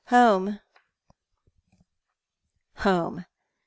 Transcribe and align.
Home." 0.05 0.59
Home 2.73 3.25